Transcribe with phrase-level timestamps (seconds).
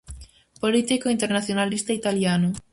[0.59, 2.49] Político internacionalista italiano.